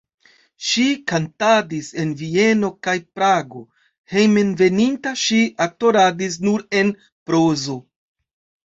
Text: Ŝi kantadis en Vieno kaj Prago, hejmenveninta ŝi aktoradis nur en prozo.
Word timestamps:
Ŝi 0.67 0.85
kantadis 1.11 1.89
en 2.03 2.15
Vieno 2.21 2.73
kaj 2.89 2.97
Prago, 3.19 3.63
hejmenveninta 4.15 5.15
ŝi 5.27 5.43
aktoradis 5.69 6.43
nur 6.49 6.67
en 6.83 6.95
prozo. 7.31 7.83